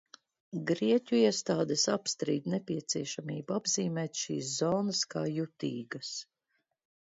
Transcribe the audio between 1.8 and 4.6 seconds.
apstrīd nepieciešamību apzīmēt šīs